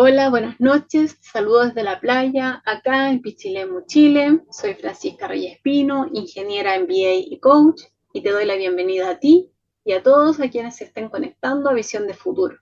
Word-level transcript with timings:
Hola, 0.00 0.30
buenas 0.30 0.60
noches. 0.60 1.18
Saludos 1.20 1.74
desde 1.74 1.82
la 1.82 1.98
playa, 1.98 2.62
acá 2.64 3.10
en 3.10 3.20
Pichilemu, 3.20 3.84
Chile. 3.86 4.44
Soy 4.48 4.74
Francisca 4.74 5.26
Reyes 5.26 5.58
Pino, 5.60 6.06
ingeniera 6.12 6.78
MBA 6.78 7.14
y 7.26 7.40
coach, 7.40 7.82
y 8.12 8.22
te 8.22 8.30
doy 8.30 8.44
la 8.44 8.54
bienvenida 8.54 9.10
a 9.10 9.18
ti 9.18 9.50
y 9.82 9.94
a 9.94 10.02
todos 10.04 10.38
a 10.38 10.50
quienes 10.50 10.76
se 10.76 10.84
estén 10.84 11.08
conectando 11.08 11.68
a 11.68 11.74
Visión 11.74 12.06
de 12.06 12.14
Futuro. 12.14 12.58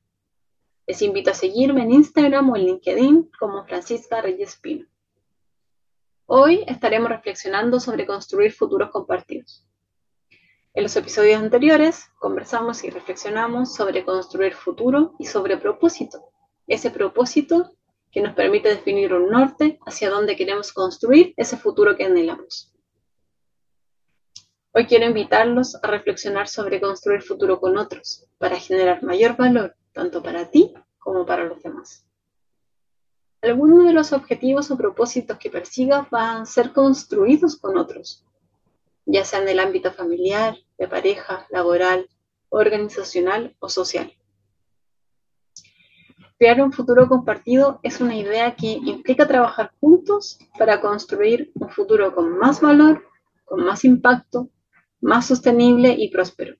Les 0.86 1.02
invito 1.02 1.30
a 1.30 1.34
seguirme 1.34 1.82
en 1.82 1.92
Instagram 1.92 2.48
o 2.48 2.56
en 2.56 2.64
LinkedIn 2.64 3.30
como 3.38 3.66
Francisca 3.66 4.22
Reyes 4.22 4.56
Pino. 4.56 4.86
Hoy 6.24 6.64
estaremos 6.66 7.10
reflexionando 7.10 7.80
sobre 7.80 8.06
construir 8.06 8.52
futuros 8.52 8.88
compartidos. 8.88 9.68
En 10.72 10.84
los 10.84 10.96
episodios 10.96 11.42
anteriores 11.42 12.06
conversamos 12.18 12.82
y 12.82 12.88
reflexionamos 12.88 13.74
sobre 13.74 14.06
construir 14.06 14.54
futuro 14.54 15.14
y 15.18 15.26
sobre 15.26 15.58
propósito 15.58 16.30
ese 16.66 16.90
propósito 16.90 17.76
que 18.10 18.20
nos 18.20 18.34
permite 18.34 18.68
definir 18.68 19.12
un 19.12 19.30
norte 19.30 19.78
hacia 19.86 20.10
dónde 20.10 20.36
queremos 20.36 20.72
construir 20.72 21.34
ese 21.36 21.56
futuro 21.56 21.96
que 21.96 22.04
anhelamos. 22.04 22.72
Hoy 24.72 24.86
quiero 24.86 25.06
invitarlos 25.06 25.74
a 25.82 25.86
reflexionar 25.86 26.48
sobre 26.48 26.80
construir 26.80 27.22
futuro 27.22 27.60
con 27.60 27.78
otros 27.78 28.26
para 28.38 28.58
generar 28.58 29.02
mayor 29.02 29.36
valor 29.36 29.74
tanto 29.92 30.22
para 30.22 30.50
ti 30.50 30.74
como 30.98 31.24
para 31.24 31.44
los 31.44 31.62
demás. 31.62 32.06
Algunos 33.40 33.84
de 33.84 33.92
los 33.92 34.12
objetivos 34.12 34.70
o 34.70 34.76
propósitos 34.76 35.38
que 35.38 35.50
persigas 35.50 36.10
van 36.10 36.42
a 36.42 36.46
ser 36.46 36.72
construidos 36.72 37.56
con 37.56 37.78
otros, 37.78 38.24
ya 39.06 39.24
sea 39.24 39.40
en 39.40 39.48
el 39.48 39.60
ámbito 39.60 39.92
familiar, 39.92 40.56
de 40.78 40.88
pareja, 40.88 41.46
laboral, 41.50 42.08
organizacional 42.48 43.54
o 43.58 43.68
social. 43.68 44.15
Crear 46.38 46.60
un 46.60 46.72
futuro 46.72 47.08
compartido 47.08 47.80
es 47.82 48.00
una 48.00 48.14
idea 48.14 48.54
que 48.54 48.72
implica 48.72 49.26
trabajar 49.26 49.72
juntos 49.80 50.38
para 50.58 50.80
construir 50.82 51.50
un 51.54 51.70
futuro 51.70 52.14
con 52.14 52.38
más 52.38 52.60
valor, 52.60 53.04
con 53.46 53.64
más 53.64 53.84
impacto, 53.86 54.50
más 55.00 55.26
sostenible 55.26 55.94
y 55.96 56.10
próspero, 56.10 56.56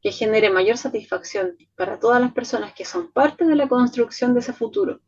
que 0.00 0.12
genere 0.12 0.48
mayor 0.48 0.78
satisfacción 0.78 1.58
para 1.76 1.98
todas 1.98 2.22
las 2.22 2.32
personas 2.32 2.72
que 2.72 2.86
son 2.86 3.12
parte 3.12 3.44
de 3.44 3.54
la 3.54 3.68
construcción 3.68 4.32
de 4.32 4.40
ese 4.40 4.54
futuro, 4.54 5.00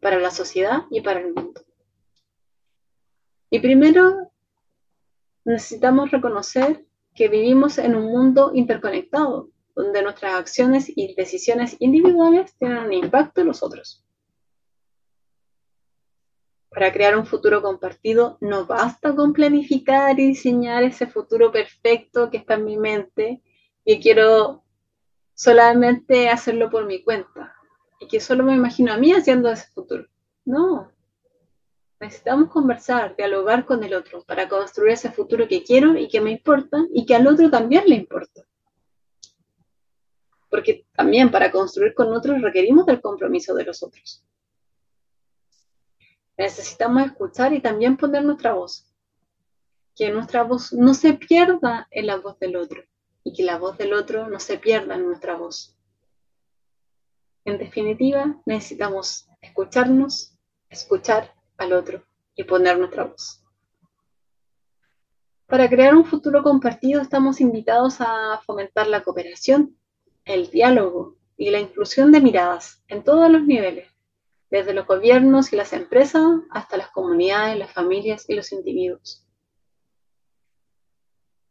para 0.00 0.18
la 0.18 0.30
sociedad 0.30 0.84
y 0.90 1.02
para 1.02 1.20
el 1.20 1.34
mundo. 1.34 1.60
Y 3.50 3.60
primero, 3.60 4.32
necesitamos 5.44 6.10
reconocer 6.10 6.86
que 7.14 7.28
vivimos 7.28 7.76
en 7.76 7.94
un 7.94 8.06
mundo 8.06 8.52
interconectado, 8.54 9.50
donde 9.74 10.02
nuestras 10.02 10.34
acciones 10.34 10.90
y 10.94 11.14
decisiones 11.14 11.76
individuales 11.78 12.54
tienen 12.58 12.78
un 12.78 12.92
impacto 12.92 13.40
en 13.40 13.48
los 13.48 13.62
otros. 13.62 14.04
Para 16.68 16.92
crear 16.92 17.16
un 17.16 17.26
futuro 17.26 17.60
compartido 17.62 18.38
no 18.40 18.66
basta 18.66 19.14
con 19.14 19.32
planificar 19.32 20.18
y 20.18 20.28
diseñar 20.28 20.82
ese 20.82 21.06
futuro 21.06 21.52
perfecto 21.52 22.30
que 22.30 22.38
está 22.38 22.54
en 22.54 22.64
mi 22.64 22.76
mente 22.78 23.42
y 23.84 24.00
quiero 24.00 24.64
solamente 25.34 26.30
hacerlo 26.30 26.70
por 26.70 26.86
mi 26.86 27.02
cuenta 27.02 27.54
y 28.00 28.08
que 28.08 28.20
solo 28.20 28.42
me 28.42 28.54
imagino 28.54 28.92
a 28.92 28.96
mí 28.96 29.12
haciendo 29.12 29.50
ese 29.50 29.68
futuro. 29.72 30.06
No. 30.44 30.90
Necesitamos 32.00 32.50
conversar, 32.50 33.16
dialogar 33.16 33.64
con 33.64 33.84
el 33.84 33.94
otro 33.94 34.24
para 34.24 34.48
construir 34.48 34.92
ese 34.92 35.12
futuro 35.12 35.46
que 35.46 35.62
quiero 35.62 35.96
y 35.96 36.08
que 36.08 36.20
me 36.20 36.30
importa 36.32 36.78
y 36.92 37.06
que 37.06 37.14
al 37.14 37.26
otro 37.26 37.48
también 37.50 37.84
le 37.86 37.96
importa 37.96 38.42
porque 40.52 40.86
también 40.94 41.30
para 41.30 41.50
construir 41.50 41.94
con 41.94 42.12
otros 42.12 42.42
requerimos 42.42 42.84
del 42.84 43.00
compromiso 43.00 43.54
de 43.54 43.64
los 43.64 43.82
otros. 43.82 44.22
Necesitamos 46.36 47.06
escuchar 47.06 47.54
y 47.54 47.62
también 47.62 47.96
poner 47.96 48.22
nuestra 48.22 48.52
voz, 48.52 48.86
que 49.96 50.10
nuestra 50.10 50.42
voz 50.42 50.74
no 50.74 50.92
se 50.92 51.14
pierda 51.14 51.88
en 51.90 52.06
la 52.06 52.16
voz 52.16 52.38
del 52.38 52.56
otro 52.56 52.82
y 53.24 53.32
que 53.32 53.44
la 53.44 53.56
voz 53.56 53.78
del 53.78 53.94
otro 53.94 54.28
no 54.28 54.38
se 54.38 54.58
pierda 54.58 54.96
en 54.96 55.06
nuestra 55.06 55.36
voz. 55.36 55.74
En 57.46 57.56
definitiva, 57.56 58.38
necesitamos 58.44 59.30
escucharnos, 59.40 60.36
escuchar 60.68 61.32
al 61.56 61.72
otro 61.72 62.04
y 62.34 62.44
poner 62.44 62.78
nuestra 62.78 63.04
voz. 63.04 63.42
Para 65.46 65.66
crear 65.66 65.94
un 65.94 66.04
futuro 66.04 66.42
compartido 66.42 67.00
estamos 67.00 67.40
invitados 67.40 68.02
a 68.02 68.38
fomentar 68.44 68.86
la 68.86 69.02
cooperación 69.02 69.78
el 70.24 70.50
diálogo 70.50 71.16
y 71.36 71.50
la 71.50 71.60
inclusión 71.60 72.12
de 72.12 72.20
miradas 72.20 72.82
en 72.88 73.02
todos 73.02 73.30
los 73.30 73.42
niveles, 73.44 73.88
desde 74.50 74.74
los 74.74 74.86
gobiernos 74.86 75.52
y 75.52 75.56
las 75.56 75.72
empresas 75.72 76.22
hasta 76.50 76.76
las 76.76 76.90
comunidades, 76.90 77.58
las 77.58 77.72
familias 77.72 78.28
y 78.28 78.34
los 78.34 78.52
individuos. 78.52 79.26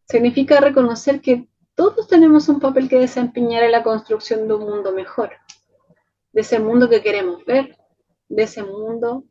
Significa 0.08 0.60
reconocer 0.60 1.22
que 1.22 1.48
todos 1.76 2.08
tenemos 2.08 2.48
un 2.50 2.60
papel 2.60 2.90
que 2.90 3.00
desempeñar 3.00 3.64
en 3.64 3.72
la 3.72 3.84
construcción 3.84 4.48
de 4.48 4.54
un 4.54 4.70
mundo 4.70 4.92
mejor, 4.92 5.31
de 6.31 6.42
ese 6.42 6.60
mundo 6.60 6.90
que 6.90 7.02
queremos 7.02 7.44
ver, 7.46 7.78
de 8.30 8.44
ese 8.44 8.64
mundo 8.64 9.26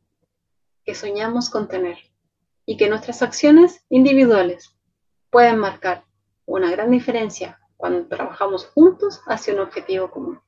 que 0.84 0.94
soñamos 0.94 1.48
con 1.48 1.68
tener 1.68 1.98
y 2.66 2.76
que 2.76 2.88
nuestras 2.88 3.22
acciones 3.22 3.84
individuales 3.88 4.76
pueden 5.30 5.58
marcar 5.58 6.04
una 6.44 6.70
gran 6.70 6.90
diferencia 6.90 7.60
cuando 7.80 8.06
trabajamos 8.06 8.66
juntos 8.66 9.22
hacia 9.26 9.54
un 9.54 9.60
objetivo 9.60 10.10
común. 10.10 10.38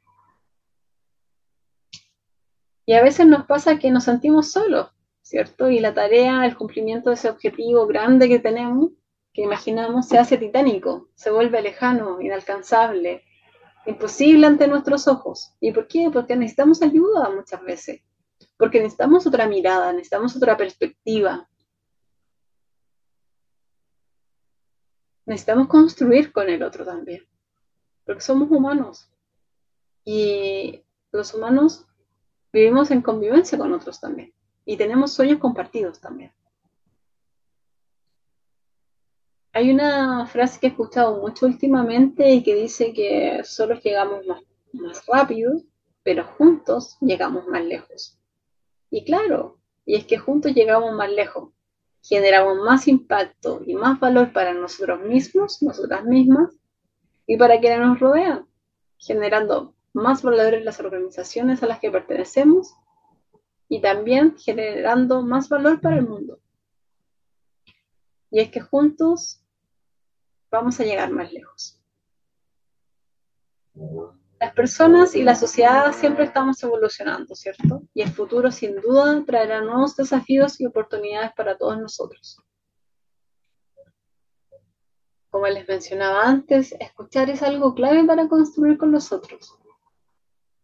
Y 2.84 2.93
a 2.93 3.03
veces 3.03 3.26
nos 3.26 3.47
pasa 3.47 3.78
que 3.78 3.91
nos 3.91 4.04
sentimos 4.04 4.53
solos, 4.53 4.91
¿cierto? 5.22 5.70
Y 5.70 5.81
la 5.81 5.94
tarea, 5.94 6.44
el 6.44 6.56
cumplimiento 6.56 7.09
de 7.09 7.15
ese 7.15 7.31
objetivo 7.31 7.87
grande 7.87 8.28
que 8.28 8.38
tenemos, 8.38 8.91
que 9.32 9.43
imaginamos, 9.43 10.09
se 10.09 10.19
hace 10.19 10.37
titánico, 10.37 11.09
se 11.15 11.31
vuelve 11.31 11.62
lejano, 11.62 12.20
inalcanzable, 12.20 13.22
imposible 13.87 14.47
ante 14.47 14.69
nuestros 14.69 15.09
ojos. 15.09 15.54
¿Y 15.59 15.72
por 15.72 15.88
qué? 15.88 16.10
Porque 16.12 16.37
necesitamos 16.37 16.82
ayuda 16.82 17.31
muchas 17.31 17.62
veces, 17.62 18.03
porque 18.59 18.78
necesitamos 18.78 19.26
otra 19.26 19.47
mirada, 19.47 19.91
necesitamos 19.93 20.37
otra 20.37 20.56
perspectiva, 20.59 21.49
necesitamos 25.26 25.68
construir 25.68 26.32
con 26.32 26.48
el 26.48 26.62
otro 26.62 26.84
también, 26.84 27.26
porque 28.04 28.20
somos 28.20 28.50
humanos 28.50 29.08
y 30.04 30.82
los 31.12 31.34
humanos 31.34 31.86
vivimos 32.52 32.90
en 32.90 33.02
convivencia 33.02 33.58
con 33.58 33.72
otros 33.72 34.00
también 34.00 34.32
y 34.64 34.76
tenemos 34.76 35.12
sueños 35.12 35.38
compartidos 35.38 36.00
también. 36.00 36.32
Hay 39.54 39.70
una 39.70 40.26
frase 40.26 40.58
que 40.58 40.68
he 40.68 40.70
escuchado 40.70 41.20
mucho 41.20 41.44
últimamente 41.44 42.30
y 42.32 42.42
que 42.42 42.54
dice 42.54 42.94
que 42.94 43.42
solo 43.44 43.74
llegamos 43.74 44.26
más, 44.26 44.42
más 44.72 45.04
rápido, 45.06 45.60
pero 46.02 46.24
juntos 46.24 46.96
llegamos 47.00 47.46
más 47.48 47.62
lejos. 47.62 48.18
Y 48.90 49.04
claro, 49.04 49.58
y 49.84 49.96
es 49.96 50.06
que 50.06 50.16
juntos 50.16 50.54
llegamos 50.54 50.94
más 50.94 51.10
lejos, 51.10 51.50
generamos 52.02 52.58
más 52.58 52.88
impacto 52.88 53.62
y 53.64 53.74
más 53.74 53.98
valor 54.00 54.32
para 54.32 54.52
nosotros 54.52 55.00
mismos, 55.00 55.62
nosotras 55.62 56.04
mismas, 56.04 56.52
y 57.26 57.36
para 57.36 57.60
quienes 57.60 57.80
nos 57.80 58.00
rodean, 58.00 58.46
generando 58.98 59.74
más 59.92 60.22
valor 60.22 60.54
en 60.54 60.64
las 60.64 60.80
organizaciones 60.80 61.62
a 61.62 61.66
las 61.66 61.78
que 61.78 61.90
pertenecemos 61.90 62.74
y 63.68 63.80
también 63.80 64.36
generando 64.36 65.22
más 65.22 65.48
valor 65.48 65.80
para 65.80 65.96
el 65.96 66.06
mundo. 66.06 66.40
Y 68.30 68.40
es 68.40 68.50
que 68.50 68.60
juntos 68.60 69.44
vamos 70.50 70.80
a 70.80 70.84
llegar 70.84 71.10
más 71.10 71.32
lejos. 71.32 71.80
Las 74.42 74.54
personas 74.54 75.14
y 75.14 75.22
la 75.22 75.36
sociedad 75.36 75.92
siempre 75.92 76.25
estamos 76.25 76.61
evolucionando, 76.64 77.32
¿cierto? 77.37 77.84
Y 77.94 78.02
el 78.02 78.11
futuro 78.11 78.50
sin 78.50 78.75
duda 78.75 79.22
traerá 79.25 79.61
nuevos 79.61 79.94
desafíos 79.94 80.61
y 80.61 80.66
oportunidades 80.66 81.31
para 81.37 81.56
todos 81.56 81.78
nosotros. 81.78 82.40
Como 85.31 85.46
les 85.46 85.69
mencionaba 85.69 86.25
antes, 86.25 86.72
escuchar 86.81 87.31
es 87.31 87.40
algo 87.40 87.72
clave 87.72 88.02
para 88.02 88.26
construir 88.26 88.78
con 88.78 88.90
los 88.90 89.12
otros. 89.12 89.56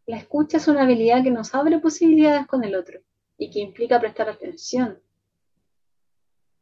La 0.06 0.16
escucha 0.16 0.56
es 0.56 0.66
una 0.66 0.82
habilidad 0.82 1.22
que 1.22 1.30
nos 1.30 1.54
abre 1.54 1.78
posibilidades 1.78 2.48
con 2.48 2.64
el 2.64 2.74
otro 2.74 2.98
y 3.36 3.48
que 3.48 3.60
implica 3.60 4.00
prestar 4.00 4.28
atención 4.28 5.00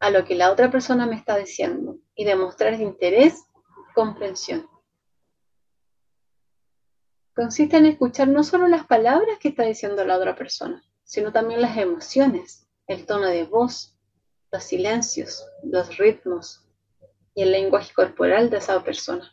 a 0.01 0.11
lo 0.11 0.23
que 0.27 0.35
la 0.35 0.53
otra 0.53 0.71
persona 0.71 1.07
me 1.07 1.17
está 1.17 1.39
diciendo 1.39 1.97
y 2.15 2.27
demostrar 2.27 2.75
interés 2.75 3.43
comprensión 3.95 4.69
consiste 7.37 7.77
en 7.77 7.85
escuchar 7.85 8.29
no 8.29 8.43
solo 8.43 8.67
las 8.67 8.87
palabras 8.87 9.39
que 9.39 9.49
está 9.49 9.65
diciendo 9.65 10.03
la 10.05 10.17
otra 10.17 10.35
persona, 10.35 10.83
sino 11.05 11.33
también 11.33 11.61
las 11.61 11.77
emociones, 11.77 12.67
el 12.87 13.05
tono 13.05 13.27
de 13.27 13.45
voz, 13.45 13.95
los 14.51 14.65
silencios, 14.65 15.47
los 15.63 15.99
ritmos 15.99 16.67
y 17.35 17.43
el 17.43 17.53
lenguaje 17.53 17.93
corporal 17.93 18.49
de 18.49 18.57
esa 18.57 18.83
persona. 18.83 19.31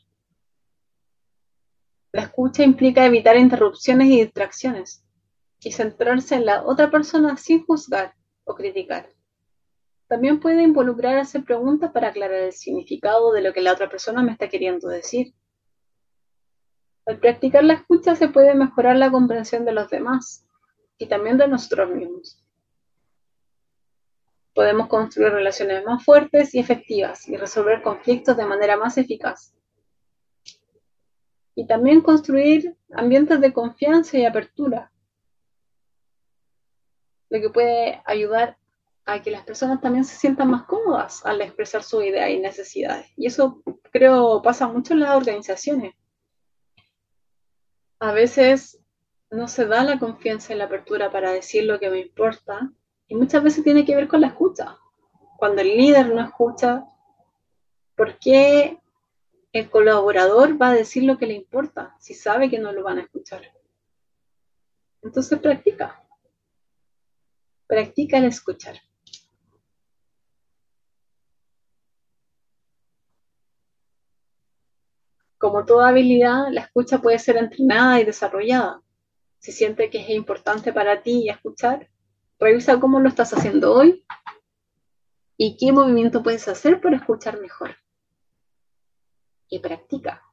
La 2.12 2.24
escucha 2.24 2.64
implica 2.64 3.06
evitar 3.06 3.38
interrupciones 3.38 4.10
y 4.10 4.20
distracciones, 4.22 5.06
y 5.62 5.72
centrarse 5.72 6.36
en 6.36 6.46
la 6.46 6.64
otra 6.66 6.92
persona 6.92 7.38
sin 7.38 7.66
juzgar 7.66 8.14
o 8.44 8.54
criticar. 8.54 9.10
También 10.10 10.42
puede 10.42 10.62
involucrar 10.62 11.18
hacer 11.18 11.46
preguntas 11.46 11.92
para 11.94 12.10
aclarar 12.10 12.42
el 12.42 12.52
significado 12.52 13.32
de 13.32 13.42
lo 13.42 13.54
que 13.54 13.62
la 13.62 13.72
otra 13.72 13.90
persona 13.90 14.22
me 14.22 14.34
está 14.34 14.50
queriendo 14.50 14.90
decir. 14.90 15.34
Al 17.06 17.20
practicar 17.20 17.64
la 17.64 17.74
escucha 17.74 18.16
se 18.16 18.30
puede 18.30 18.56
mejorar 18.56 18.96
la 18.96 19.12
comprensión 19.12 19.66
de 19.66 19.74
los 19.74 19.90
demás 19.90 20.48
y 20.98 21.08
también 21.08 21.38
de 21.38 21.48
nosotros 21.48 21.90
mismos. 21.90 22.40
Podemos 24.54 24.88
construir 24.88 25.32
relaciones 25.32 25.84
más 25.84 26.04
fuertes 26.04 26.54
y 26.54 26.60
efectivas 26.60 27.28
y 27.28 27.36
resolver 27.36 27.82
conflictos 27.82 28.38
de 28.38 28.46
manera 28.46 28.78
más 28.78 28.98
eficaz. 28.98 29.54
Y 31.56 31.68
también 31.68 32.02
construir 32.02 32.78
ambientes 32.94 33.42
de 33.42 33.52
confianza 33.52 34.18
y 34.18 34.26
apertura, 34.26 34.92
lo 37.30 37.42
que 37.42 37.50
puede 37.50 38.02
ayudar 38.06 38.58
a 39.06 39.22
que 39.22 39.32
las 39.32 39.44
personas 39.44 39.82
también 39.82 40.06
se 40.06 40.16
sientan 40.16 40.50
más 40.50 40.64
cómodas 40.64 41.26
al 41.26 41.42
expresar 41.42 41.84
su 41.84 42.02
idea 42.02 42.30
y 42.30 42.40
necesidades. 42.40 43.08
Y 43.18 43.26
eso 43.26 43.62
creo 43.92 44.42
pasa 44.42 44.68
mucho 44.68 44.94
en 44.94 45.02
las 45.02 45.16
organizaciones. 45.16 45.94
A 48.04 48.12
veces 48.12 48.84
no 49.32 49.48
se 49.48 49.66
da 49.66 49.82
la 49.86 49.98
confianza 49.98 50.54
y 50.54 50.58
la 50.58 50.66
apertura 50.66 51.10
para 51.10 51.32
decir 51.32 51.64
lo 51.64 51.80
que 51.80 51.90
me 51.90 52.02
importa 52.02 52.70
y 53.08 53.16
muchas 53.16 53.42
veces 53.42 53.64
tiene 53.64 53.86
que 53.86 53.96
ver 53.96 54.10
con 54.10 54.20
la 54.20 54.28
escucha. 54.28 54.78
Cuando 55.38 55.62
el 55.62 55.78
líder 55.78 56.14
no 56.14 56.22
escucha, 56.22 56.84
¿por 57.96 58.20
qué 58.20 58.78
el 59.54 59.70
colaborador 59.70 60.62
va 60.62 60.72
a 60.72 60.74
decir 60.74 61.04
lo 61.04 61.18
que 61.18 61.28
le 61.28 61.36
importa 61.36 61.96
si 61.98 62.14
sabe 62.14 62.50
que 62.50 62.60
no 62.60 62.74
lo 62.74 62.84
van 62.84 62.98
a 62.98 63.04
escuchar? 63.04 63.42
Entonces 65.02 65.40
practica. 65.40 66.04
Practica 67.68 68.18
el 68.18 68.26
escuchar. 68.26 68.82
Como 75.54 75.66
toda 75.66 75.90
habilidad, 75.90 76.48
la 76.50 76.62
escucha 76.62 76.98
puede 76.98 77.20
ser 77.20 77.38
entrenada 77.38 78.02
y 78.02 78.06
desarrollada. 78.06 78.82
Si 79.38 79.52
siente 79.52 79.92
que 79.92 80.00
es 80.00 80.10
importante 80.10 80.74
para 80.74 81.04
ti 81.04 81.30
escuchar, 81.30 81.92
revisa 82.40 82.80
cómo 82.80 83.00
lo 83.00 83.08
estás 83.08 83.36
haciendo 83.36 83.72
hoy 83.72 84.04
y 85.38 85.56
qué 85.58 85.72
movimiento 85.72 86.24
puedes 86.24 86.48
hacer 86.48 86.82
para 86.82 86.96
escuchar 86.96 87.40
mejor. 87.40 87.76
Y 89.48 89.60
practica. 89.60 90.24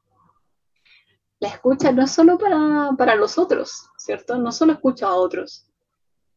La 1.39 1.49
escucha 1.49 1.91
no 1.91 2.01
es 2.01 2.09
solo 2.09 2.39
para, 2.39 2.89
para 2.97 3.13
los 3.13 3.37
otros, 3.37 3.91
¿cierto? 3.97 4.39
No 4.39 4.51
solo 4.51 4.73
escucha 4.73 5.05
a 5.05 5.13
otros, 5.13 5.71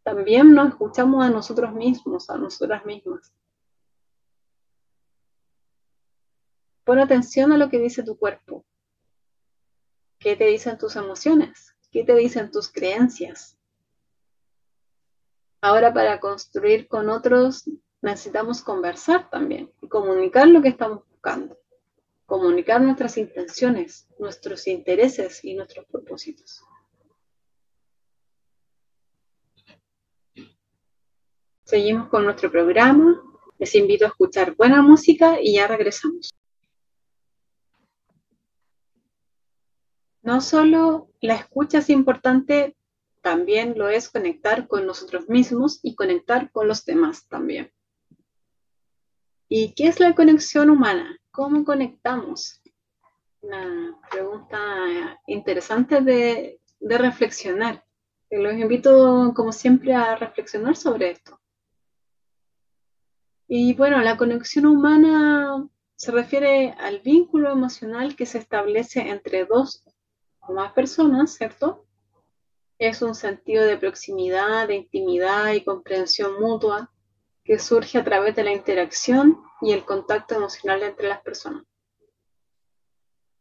también 0.02 0.52
nos 0.52 0.68
escuchamos 0.68 1.24
a 1.24 1.30
nosotros 1.30 1.72
mismos, 1.72 2.28
a 2.28 2.36
nosotras 2.36 2.84
mismas. 2.84 3.32
Pon 6.84 6.98
atención 6.98 7.50
a 7.50 7.56
lo 7.56 7.70
que 7.70 7.78
dice 7.78 8.02
tu 8.02 8.18
cuerpo. 8.18 8.62
¿Qué 10.24 10.36
te 10.36 10.46
dicen 10.46 10.78
tus 10.78 10.96
emociones? 10.96 11.76
¿Qué 11.92 12.02
te 12.02 12.14
dicen 12.14 12.50
tus 12.50 12.72
creencias? 12.72 13.58
Ahora 15.60 15.92
para 15.92 16.18
construir 16.18 16.88
con 16.88 17.10
otros 17.10 17.68
necesitamos 18.00 18.62
conversar 18.62 19.28
también 19.28 19.70
y 19.82 19.88
comunicar 19.88 20.48
lo 20.48 20.62
que 20.62 20.68
estamos 20.68 21.06
buscando. 21.10 21.58
Comunicar 22.24 22.80
nuestras 22.80 23.18
intenciones, 23.18 24.08
nuestros 24.18 24.66
intereses 24.66 25.44
y 25.44 25.52
nuestros 25.52 25.84
propósitos. 25.84 26.62
Seguimos 31.64 32.08
con 32.08 32.24
nuestro 32.24 32.50
programa. 32.50 33.22
Les 33.58 33.74
invito 33.74 34.06
a 34.06 34.08
escuchar 34.08 34.56
buena 34.56 34.80
música 34.80 35.36
y 35.38 35.56
ya 35.56 35.66
regresamos. 35.66 36.32
No 40.24 40.40
solo 40.40 41.10
la 41.20 41.34
escucha 41.34 41.78
es 41.78 41.90
importante, 41.90 42.74
también 43.20 43.74
lo 43.76 43.90
es 43.90 44.08
conectar 44.08 44.66
con 44.66 44.86
nosotros 44.86 45.28
mismos 45.28 45.80
y 45.82 45.94
conectar 45.94 46.50
con 46.50 46.66
los 46.66 46.86
demás 46.86 47.28
también. 47.28 47.70
¿Y 49.50 49.74
qué 49.74 49.86
es 49.86 50.00
la 50.00 50.14
conexión 50.14 50.70
humana? 50.70 51.18
¿Cómo 51.30 51.62
conectamos? 51.62 52.62
Una 53.42 54.00
pregunta 54.10 55.20
interesante 55.26 56.00
de, 56.00 56.58
de 56.80 56.98
reflexionar. 56.98 57.84
Los 58.30 58.54
invito, 58.54 59.34
como 59.36 59.52
siempre, 59.52 59.94
a 59.94 60.16
reflexionar 60.16 60.74
sobre 60.74 61.10
esto. 61.10 61.38
Y 63.46 63.74
bueno, 63.74 64.00
la 64.00 64.16
conexión 64.16 64.64
humana 64.64 65.68
se 65.96 66.12
refiere 66.12 66.70
al 66.78 67.00
vínculo 67.00 67.52
emocional 67.52 68.16
que 68.16 68.24
se 68.24 68.38
establece 68.38 69.10
entre 69.10 69.44
dos 69.44 69.84
o 70.46 70.52
más 70.52 70.72
personas, 70.72 71.34
¿cierto? 71.34 71.86
Es 72.78 73.02
un 73.02 73.14
sentido 73.14 73.64
de 73.64 73.76
proximidad, 73.76 74.68
de 74.68 74.76
intimidad 74.76 75.52
y 75.52 75.64
comprensión 75.64 76.40
mutua 76.40 76.92
que 77.44 77.58
surge 77.58 77.98
a 77.98 78.04
través 78.04 78.34
de 78.34 78.44
la 78.44 78.52
interacción 78.52 79.40
y 79.60 79.72
el 79.72 79.84
contacto 79.84 80.34
emocional 80.34 80.82
entre 80.82 81.08
las 81.08 81.20
personas. 81.20 81.64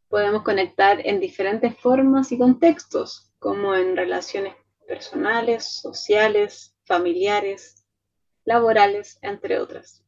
Podemos 0.10 0.44
conectar 0.44 1.06
en 1.06 1.20
diferentes 1.20 1.76
formas 1.80 2.32
y 2.32 2.38
contextos, 2.38 3.32
como 3.40 3.74
en 3.76 3.98
relaciones 3.98 4.56
personales, 4.88 5.66
sociales, 5.66 6.76
familiares, 6.86 7.86
laborales, 8.46 9.18
entre 9.22 9.60
otras. 9.60 10.04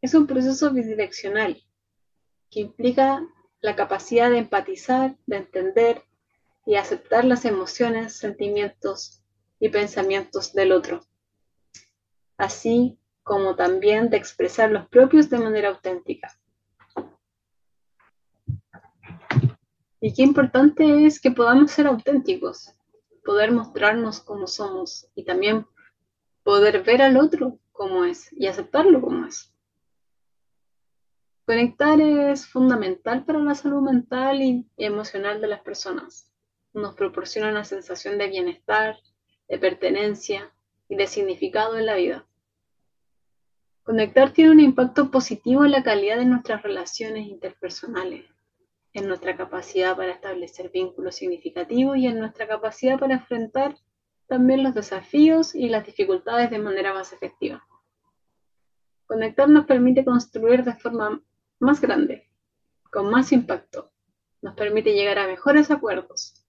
Es 0.00 0.14
un 0.14 0.26
proceso 0.26 0.72
bidireccional 0.72 1.62
que 2.50 2.60
implica 2.60 3.26
la 3.60 3.76
capacidad 3.76 4.30
de 4.30 4.38
empatizar, 4.38 5.16
de 5.26 5.36
entender 5.36 6.02
y 6.64 6.76
aceptar 6.76 7.24
las 7.24 7.44
emociones, 7.44 8.16
sentimientos 8.16 9.22
y 9.60 9.68
pensamientos 9.68 10.52
del 10.52 10.72
otro, 10.72 11.04
así 12.36 12.98
como 13.22 13.56
también 13.56 14.10
de 14.10 14.16
expresar 14.16 14.70
los 14.70 14.88
propios 14.88 15.30
de 15.30 15.38
manera 15.38 15.70
auténtica. 15.70 16.38
Y 20.00 20.12
qué 20.12 20.22
importante 20.22 21.06
es 21.06 21.20
que 21.20 21.30
podamos 21.30 21.72
ser 21.72 21.86
auténticos, 21.86 22.72
poder 23.24 23.50
mostrarnos 23.50 24.20
como 24.20 24.46
somos 24.46 25.08
y 25.14 25.24
también 25.24 25.66
poder 26.44 26.84
ver 26.84 27.02
al 27.02 27.16
otro 27.16 27.58
como 27.72 28.04
es 28.04 28.32
y 28.32 28.46
aceptarlo 28.46 29.00
como 29.00 29.26
es. 29.26 29.52
Conectar 31.46 32.00
es 32.00 32.44
fundamental 32.44 33.24
para 33.24 33.38
la 33.38 33.54
salud 33.54 33.80
mental 33.80 34.42
y 34.42 34.66
emocional 34.76 35.40
de 35.40 35.46
las 35.46 35.60
personas. 35.60 36.28
Nos 36.72 36.96
proporciona 36.96 37.50
una 37.50 37.62
sensación 37.62 38.18
de 38.18 38.26
bienestar, 38.26 38.96
de 39.48 39.56
pertenencia 39.56 40.52
y 40.88 40.96
de 40.96 41.06
significado 41.06 41.78
en 41.78 41.86
la 41.86 41.94
vida. 41.94 42.26
Conectar 43.84 44.32
tiene 44.32 44.50
un 44.50 44.58
impacto 44.58 45.12
positivo 45.12 45.64
en 45.64 45.70
la 45.70 45.84
calidad 45.84 46.16
de 46.16 46.24
nuestras 46.24 46.64
relaciones 46.64 47.28
interpersonales, 47.28 48.24
en 48.92 49.06
nuestra 49.06 49.36
capacidad 49.36 49.96
para 49.96 50.10
establecer 50.10 50.70
vínculos 50.70 51.14
significativos 51.14 51.96
y 51.96 52.08
en 52.08 52.18
nuestra 52.18 52.48
capacidad 52.48 52.98
para 52.98 53.14
enfrentar 53.14 53.76
también 54.26 54.64
los 54.64 54.74
desafíos 54.74 55.54
y 55.54 55.68
las 55.68 55.86
dificultades 55.86 56.50
de 56.50 56.58
manera 56.58 56.92
más 56.92 57.12
efectiva. 57.12 57.64
Conectar 59.06 59.48
nos 59.48 59.66
permite 59.66 60.04
construir 60.04 60.64
de 60.64 60.74
forma 60.74 61.22
más 61.58 61.80
grande, 61.80 62.28
con 62.90 63.10
más 63.10 63.32
impacto. 63.32 63.92
Nos 64.42 64.54
permite 64.54 64.92
llegar 64.92 65.18
a 65.18 65.26
mejores 65.26 65.70
acuerdos. 65.70 66.46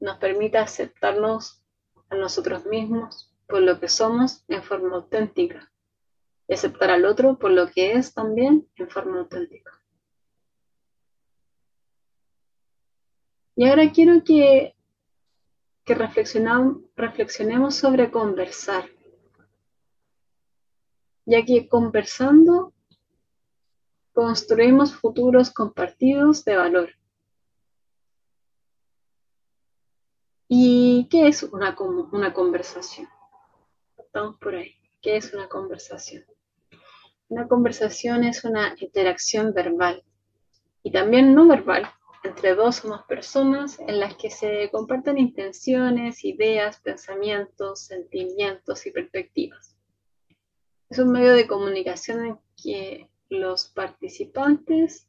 Nos 0.00 0.18
permite 0.18 0.58
aceptarnos 0.58 1.62
a 2.08 2.16
nosotros 2.16 2.64
mismos 2.66 3.34
por 3.46 3.62
lo 3.62 3.80
que 3.80 3.88
somos 3.88 4.44
en 4.48 4.62
forma 4.62 4.96
auténtica. 4.96 5.72
Y 6.46 6.54
aceptar 6.54 6.90
al 6.90 7.04
otro 7.04 7.38
por 7.38 7.50
lo 7.50 7.68
que 7.70 7.92
es 7.92 8.14
también 8.14 8.68
en 8.76 8.88
forma 8.88 9.18
auténtica. 9.18 9.72
Y 13.56 13.66
ahora 13.66 13.90
quiero 13.90 14.22
que, 14.24 14.76
que 15.84 15.94
reflexionemos 15.94 17.74
sobre 17.74 18.10
conversar. 18.10 18.88
Ya 21.26 21.44
que 21.44 21.68
conversando 21.68 22.72
construimos 24.18 24.96
futuros 24.96 25.52
compartidos 25.52 26.44
de 26.44 26.56
valor. 26.56 26.90
¿Y 30.48 31.06
qué 31.08 31.28
es 31.28 31.44
una, 31.44 31.76
una 31.78 32.32
conversación? 32.32 33.08
Estamos 33.96 34.36
por 34.38 34.56
ahí. 34.56 34.74
¿Qué 35.00 35.18
es 35.18 35.32
una 35.32 35.48
conversación? 35.48 36.24
Una 37.28 37.46
conversación 37.46 38.24
es 38.24 38.42
una 38.42 38.74
interacción 38.80 39.54
verbal 39.54 40.02
y 40.82 40.90
también 40.90 41.32
no 41.32 41.46
verbal 41.46 41.88
entre 42.24 42.56
dos 42.56 42.84
o 42.84 42.88
más 42.88 43.04
personas 43.04 43.78
en 43.78 44.00
las 44.00 44.16
que 44.16 44.30
se 44.30 44.68
comparten 44.72 45.16
intenciones, 45.18 46.24
ideas, 46.24 46.80
pensamientos, 46.80 47.82
sentimientos 47.86 48.84
y 48.84 48.90
perspectivas. 48.90 49.76
Es 50.90 50.98
un 50.98 51.12
medio 51.12 51.34
de 51.34 51.46
comunicación 51.46 52.26
en 52.26 52.40
que 52.60 53.08
los 53.28 53.68
participantes 53.68 55.08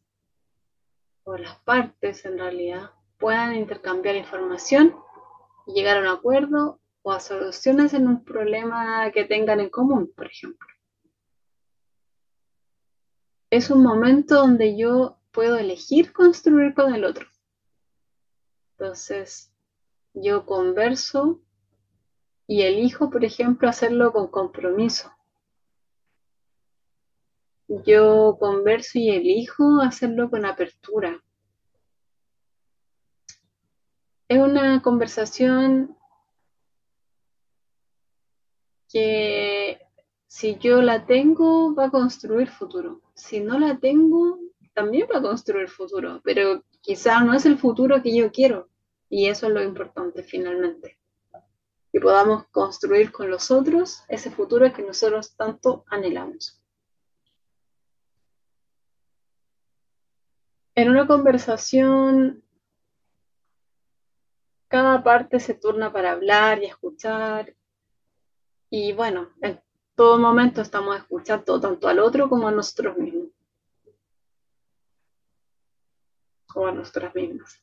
o 1.24 1.38
las 1.38 1.58
partes 1.60 2.26
en 2.26 2.38
realidad 2.38 2.92
puedan 3.18 3.56
intercambiar 3.56 4.16
información 4.16 4.96
y 5.68 5.74
llegar 5.74 5.98
a 5.98 6.02
un 6.02 6.08
acuerdo 6.08 6.80
o 7.02 7.12
a 7.12 7.20
soluciones 7.20 7.94
en 7.94 8.08
un 8.08 8.24
problema 8.24 9.12
que 9.12 9.26
tengan 9.26 9.60
en 9.60 9.70
común, 9.70 10.12
por 10.16 10.28
ejemplo. 10.28 10.68
Es 13.50 13.70
un 13.70 13.84
momento 13.84 14.36
donde 14.36 14.78
yo 14.78 15.18
puedo 15.32 15.58
elegir 15.58 16.14
construir 16.14 16.74
con 16.74 16.94
el 16.94 17.04
otro. 17.04 17.28
Entonces, 18.78 19.54
yo 20.14 20.46
converso 20.46 21.42
y 22.48 22.64
elijo, 22.64 23.10
por 23.10 23.24
ejemplo, 23.24 23.70
hacerlo 23.70 24.12
con 24.12 24.28
compromiso. 24.28 25.12
Yo 27.70 28.36
converso 28.40 28.98
y 28.98 29.12
elijo 29.12 29.80
hacerlo 29.80 30.32
con 30.32 30.44
apertura. 30.44 31.24
Es 34.28 34.40
una 34.40 34.82
conversación 34.82 35.96
que 38.92 39.80
si 40.26 40.58
yo 40.58 40.82
la 40.82 41.06
tengo 41.06 41.76
va 41.76 41.86
a 41.86 41.92
construir 41.92 42.50
futuro. 42.50 43.02
Si 43.14 43.40
no 43.40 43.60
la 43.60 43.78
tengo, 43.78 44.40
también 44.74 45.08
va 45.14 45.20
a 45.20 45.22
construir 45.22 45.70
futuro, 45.70 46.22
pero 46.24 46.64
quizá 46.82 47.22
no 47.24 47.36
es 47.36 47.46
el 47.46 47.60
futuro 47.60 48.02
que 48.02 48.16
yo 48.16 48.32
quiero. 48.32 48.68
Y 49.10 49.28
eso 49.28 49.46
es 49.46 49.54
lo 49.54 49.62
importante 49.62 50.24
finalmente. 50.24 50.98
Que 51.92 52.00
podamos 52.00 52.48
construir 52.48 53.12
con 53.12 53.30
los 53.30 53.52
otros 53.52 54.04
ese 54.08 54.32
futuro 54.32 54.74
que 54.74 54.82
nosotros 54.82 55.36
tanto 55.36 55.86
anhelamos. 55.88 56.59
En 60.80 60.90
una 60.90 61.06
conversación, 61.06 62.42
cada 64.70 65.04
parte 65.04 65.42
se 65.42 65.54
turna 65.54 65.92
para 65.92 66.14
hablar 66.14 66.64
y 66.64 66.68
escuchar. 66.68 67.54
Y 68.70 68.94
bueno, 68.94 69.28
en 69.42 69.62
todo 69.96 70.18
momento 70.18 70.62
estamos 70.62 70.96
escuchando 70.96 71.60
tanto 71.60 71.90
al 71.90 72.00
otro 72.00 72.30
como 72.30 72.48
a 72.48 72.54
nosotros 72.54 72.98
mismos. 72.98 73.28
o 76.56 76.66
a 76.66 76.72
nosotras 76.72 77.14
mismas. 77.14 77.62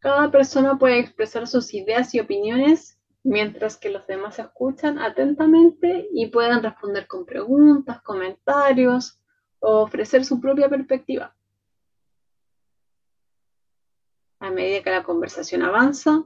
Cada 0.00 0.32
persona 0.32 0.78
puede 0.78 0.98
expresar 0.98 1.46
sus 1.46 1.72
ideas 1.74 2.12
y 2.12 2.18
opiniones 2.18 2.98
mientras 3.22 3.76
que 3.76 3.90
los 3.90 4.04
demás 4.08 4.40
escuchan 4.40 4.98
atentamente 4.98 6.08
y 6.12 6.26
pueden 6.26 6.60
responder 6.60 7.06
con 7.06 7.24
preguntas, 7.24 8.02
comentarios 8.02 9.17
ofrecer 9.60 10.24
su 10.24 10.40
propia 10.40 10.68
perspectiva. 10.68 11.34
A 14.40 14.50
medida 14.50 14.82
que 14.82 14.90
la 14.90 15.02
conversación 15.02 15.62
avanza, 15.62 16.24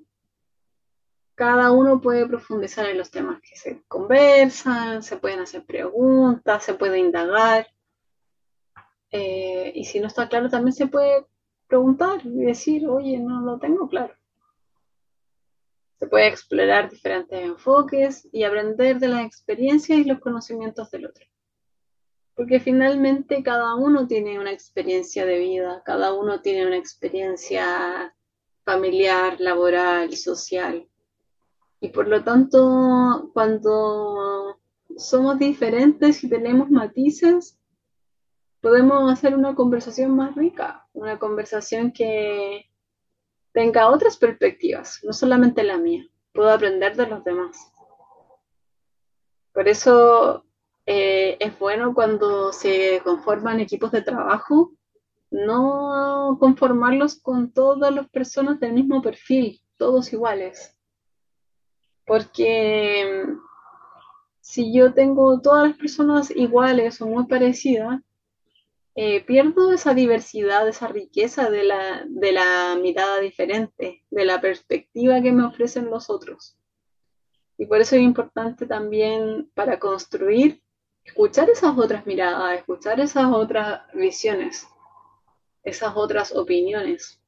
cada 1.35 1.73
uno 1.73 2.01
puede 2.01 2.27
profundizar 2.27 2.87
en 2.87 2.99
los 2.99 3.11
temas 3.11 3.41
que 3.41 3.57
se 3.57 3.83
conversan, 3.89 5.03
se 5.03 5.17
pueden 5.17 5.41
hacer 5.41 5.65
preguntas, 5.65 6.65
se 6.65 6.75
puede 6.75 6.99
indagar 6.99 7.67
eh, 9.13 9.73
y 9.75 9.85
si 9.85 10.01
no 10.01 10.07
está 10.07 10.29
claro, 10.29 10.49
también 10.49 10.73
se 10.73 10.87
puede 10.87 11.27
preguntar 11.69 12.25
y 12.25 12.45
decir, 12.45 12.89
oye, 12.89 13.19
no 13.19 13.43
lo 13.43 13.59
tengo 13.59 13.89
claro. 13.89 14.15
Se 15.99 16.07
puede 16.07 16.29
explorar 16.29 16.91
diferentes 16.91 17.39
enfoques 17.41 18.29
y 18.33 18.43
aprender 18.43 18.99
de 18.99 19.09
las 19.09 19.25
experiencias 19.25 19.99
y 19.99 20.05
los 20.05 20.19
conocimientos 20.19 20.91
del 20.91 21.07
otro. 21.07 21.27
Porque 22.35 22.61
finalmente 22.61 23.43
cada 23.43 23.75
uno 23.75 24.07
tiene 24.07 24.39
una 24.39 24.53
experiencia 24.53 25.27
de 25.27 25.39
vida, 25.39 25.83
cada 25.85 26.15
uno 26.15 26.41
tiene 26.41 26.67
una 26.67 26.77
experiencia 26.77 28.15
familiar, 28.65 29.41
laboral, 29.41 30.17
social. 30.17 30.89
Y 31.81 31.89
por 31.89 32.09
lo 32.09 32.23
tanto, 32.23 33.31
cuando 33.35 34.61
somos 34.97 35.39
diferentes 35.39 36.23
y 36.25 36.29
tenemos 36.29 36.71
matices, 36.71 37.59
podemos 38.61 39.13
hacer 39.13 39.35
una 39.35 39.55
conversación 39.55 40.15
más 40.17 40.35
rica, 40.37 40.87
una 40.93 41.19
conversación 41.19 41.93
que 41.93 42.71
tenga 43.53 43.91
otras 43.91 44.17
perspectivas, 44.17 45.01
no 45.03 45.13
solamente 45.13 45.65
la 45.65 45.77
mía. 45.77 46.07
Puedo 46.33 46.51
aprender 46.51 46.97
de 46.97 47.07
los 47.09 47.25
demás. 47.25 47.73
Por 49.53 49.69
eso 49.69 50.47
eh, 50.87 51.37
es 51.41 51.59
bueno 51.59 51.95
cuando 51.95 52.53
se 52.53 53.01
conforman 53.05 53.61
equipos 53.61 53.93
de 53.93 54.03
trabajo, 54.03 54.73
no 55.31 56.37
conformarlos 56.39 57.21
con 57.21 57.53
todas 57.53 57.95
las 57.95 58.09
personas 58.11 58.61
del 58.61 58.73
mismo 58.73 59.01
perfil, 59.01 59.61
todos 59.77 60.13
iguales. 60.13 60.77
Porque 62.05 63.27
si 64.41 64.75
yo 64.75 64.93
tengo 64.93 65.41
todas 65.41 65.69
las 65.69 65.79
personas 65.79 66.31
iguales 66.31 67.01
o 67.01 67.07
muy 67.07 67.27
parecidas, 67.27 68.03
eh, 68.95 69.25
pierdo 69.25 69.73
esa 69.73 69.95
diversidad, 69.95 70.69
esa 70.69 70.87
riqueza 70.87 71.49
de 71.49 71.65
la, 71.65 72.05
de 72.07 72.33
la 72.33 72.77
mirada 72.81 73.21
diferente, 73.21 74.05
de 74.11 74.25
la 74.27 74.41
perspectiva 74.41 75.23
que 75.23 75.33
me 75.33 75.45
ofrecen 75.45 75.89
los 75.91 76.11
otros. 76.11 76.59
Y 77.57 77.67
por 77.67 77.81
eso 77.81 77.97
es 77.97 78.03
importante 78.03 78.67
también 78.67 79.51
para 79.55 79.79
construir, 79.79 80.63
escuchar 81.05 81.51
esas 81.51 81.77
otras 81.77 82.07
miradas, 82.07 82.59
escuchar 82.59 83.01
esas 83.01 83.27
otras 83.33 83.83
visiones, 83.95 84.67
esas 85.65 85.93
otras 85.95 86.35
opiniones. 86.35 87.21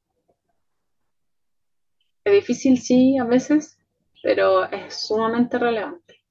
Es 2.23 2.33
difícil, 2.33 2.79
sí, 2.79 3.17
a 3.17 3.23
veces, 3.23 3.77
pero 4.23 4.65
es 4.65 5.07
sumamente 5.07 5.59
relevante. 5.59 6.23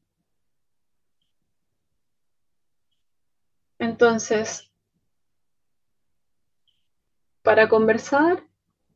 Entonces, 3.79 4.71
para 7.43 7.69
conversar 7.69 8.43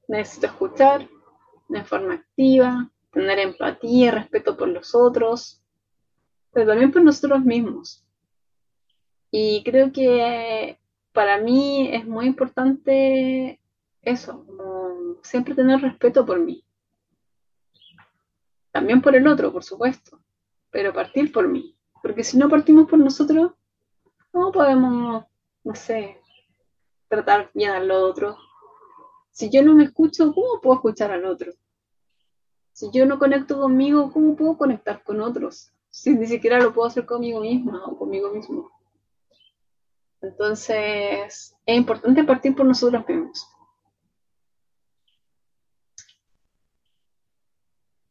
necesito 0.09 0.47
escuchar 0.47 1.09
de 1.69 1.85
forma 1.85 2.15
activa, 2.15 2.91
tener 3.13 3.39
empatía 3.39 4.11
respeto 4.11 4.57
por 4.57 4.69
los 4.69 4.95
otros, 4.95 5.63
pero 6.53 6.69
también 6.69 6.91
por 6.91 7.03
nosotros 7.03 7.45
mismos. 7.45 8.08
Y 9.31 9.63
creo 9.65 9.93
que 9.93 10.79
para 11.13 11.39
mí 11.39 11.91
es 11.93 12.07
muy 12.07 12.27
importante 12.27 13.61
eso, 14.03 14.47
siempre 15.23 15.55
tener 15.55 15.81
respeto 15.81 16.25
por 16.25 16.41
mí. 16.41 16.65
También 18.71 19.03
por 19.03 19.17
el 19.17 19.27
otro, 19.27 19.53
por 19.53 19.65
supuesto, 19.65 20.21
pero 20.71 20.93
partir 20.93 21.33
por 21.33 21.49
mí. 21.49 21.77
Porque 22.03 22.25
si 22.25 22.39
no 22.39 22.49
partimos 22.49 22.89
por 22.89 22.99
nosotros, 22.99 23.53
¿cómo 24.31 24.53
podemos, 24.53 25.25
no 25.65 25.75
sé, 25.75 26.19
tratar 27.09 27.51
bien 27.55 27.71
al 27.71 27.91
otro. 27.91 28.37
Si 29.31 29.51
yo 29.51 29.63
no 29.63 29.75
me 29.75 29.85
escucho, 29.85 30.33
¿cómo 30.33 30.61
puedo 30.61 30.77
escuchar 30.77 31.11
al 31.11 31.25
otro? 31.25 31.53
Si 32.73 32.91
yo 32.93 33.07
no 33.07 33.19
conecto 33.19 33.59
conmigo, 33.59 34.13
¿cómo 34.13 34.37
puedo 34.37 34.57
conectar 34.57 35.03
con 35.03 35.21
otros? 35.21 35.73
Si 35.91 36.15
ni 36.15 36.27
siquiera 36.27 36.61
lo 36.61 36.73
puedo 36.73 36.87
hacer 36.87 37.07
conmigo 37.07 37.41
misma 37.41 37.85
o 37.87 37.99
conmigo 37.99 38.31
mismo. 38.31 38.71
Entonces, 40.21 41.57
es 41.65 41.77
importante 41.77 42.25
partir 42.25 42.55
por 42.55 42.67
nosotros 42.67 43.07
mismos. 43.09 43.47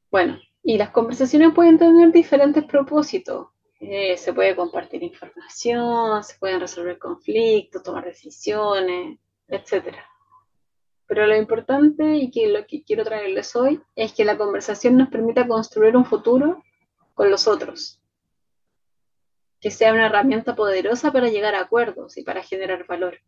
Bueno, 0.09 0.39
y 0.63 0.77
las 0.77 0.91
conversaciones 0.91 1.53
pueden 1.53 1.77
tener 1.77 2.11
diferentes 2.11 2.63
propósitos. 2.63 3.47
Eh, 3.79 4.17
se 4.17 4.33
puede 4.33 4.55
compartir 4.55 5.03
información, 5.03 6.23
se 6.23 6.37
pueden 6.39 6.59
resolver 6.59 6.97
conflictos, 6.97 7.83
tomar 7.83 8.05
decisiones, 8.05 9.19
etc. 9.47 9.95
Pero 11.05 11.27
lo 11.27 11.35
importante 11.35 12.15
y 12.15 12.31
que 12.31 12.47
lo 12.47 12.65
que 12.65 12.83
quiero 12.83 13.03
traerles 13.03 13.55
hoy 13.55 13.81
es 13.95 14.13
que 14.13 14.25
la 14.25 14.37
conversación 14.37 14.97
nos 14.97 15.09
permita 15.09 15.47
construir 15.47 15.95
un 15.95 16.05
futuro 16.05 16.63
con 17.13 17.29
los 17.29 17.47
otros, 17.47 18.01
que 19.59 19.71
sea 19.71 19.93
una 19.93 20.07
herramienta 20.07 20.55
poderosa 20.55 21.11
para 21.11 21.29
llegar 21.29 21.55
a 21.55 21.61
acuerdos 21.61 22.17
y 22.17 22.23
para 22.23 22.43
generar 22.43 22.85
valor. 22.85 23.19